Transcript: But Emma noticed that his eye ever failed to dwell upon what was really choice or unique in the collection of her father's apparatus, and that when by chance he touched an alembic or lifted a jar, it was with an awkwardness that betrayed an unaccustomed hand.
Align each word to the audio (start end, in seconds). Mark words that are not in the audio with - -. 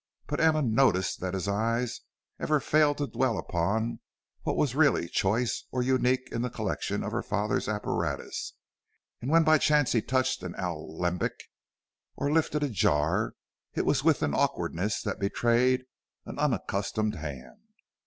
But 0.25 0.39
Emma 0.41 0.63
noticed 0.63 1.19
that 1.19 1.35
his 1.35 1.47
eye 1.47 1.85
ever 2.39 2.59
failed 2.59 2.97
to 2.97 3.05
dwell 3.05 3.37
upon 3.37 3.99
what 4.41 4.57
was 4.57 4.73
really 4.73 5.07
choice 5.07 5.65
or 5.71 5.83
unique 5.83 6.27
in 6.31 6.41
the 6.41 6.49
collection 6.49 7.03
of 7.03 7.11
her 7.11 7.21
father's 7.21 7.67
apparatus, 7.69 8.53
and 9.21 9.29
that 9.29 9.33
when 9.33 9.43
by 9.43 9.59
chance 9.59 9.91
he 9.91 10.01
touched 10.01 10.41
an 10.41 10.55
alembic 10.55 11.37
or 12.15 12.31
lifted 12.31 12.63
a 12.63 12.69
jar, 12.69 13.35
it 13.75 13.85
was 13.85 14.03
with 14.03 14.23
an 14.23 14.33
awkwardness 14.33 15.03
that 15.03 15.19
betrayed 15.19 15.85
an 16.25 16.39
unaccustomed 16.39 17.13
hand. 17.13 17.61